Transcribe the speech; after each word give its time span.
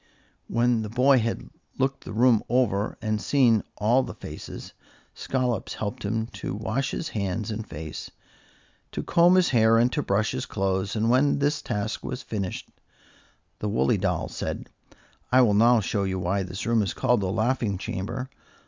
When 0.47 0.81
the 0.81 0.89
boy 0.89 1.19
had 1.19 1.51
looked 1.77 2.05
the 2.05 2.11
room 2.11 2.41
over 2.49 2.97
and 3.03 3.21
seen 3.21 3.61
all 3.77 4.01
the 4.01 4.15
faces, 4.15 4.73
Scollops 5.13 5.75
helped 5.75 6.01
him 6.01 6.25
to 6.41 6.55
wash 6.55 6.89
his 6.89 7.09
hands 7.09 7.51
and 7.51 7.69
face, 7.69 8.09
to 8.93 9.03
comb 9.03 9.35
his 9.35 9.49
hair 9.49 9.77
and 9.77 9.91
to 9.91 10.01
brush 10.01 10.31
his 10.31 10.47
clothes, 10.47 10.95
and 10.95 11.11
when 11.11 11.37
this 11.37 11.61
task 11.61 12.03
was 12.03 12.23
finished, 12.23 12.67
the 13.59 13.69
woolly 13.69 13.99
doll 13.99 14.27
said: 14.27 14.69
"I 15.31 15.41
will 15.43 15.53
now 15.53 15.81
show 15.81 16.03
you 16.03 16.17
why 16.17 16.41
this 16.41 16.65
room 16.65 16.81
is 16.81 16.95
called 16.95 17.21
the 17.21 17.31
laughing 17.31 17.77
chamber. 17.77 18.27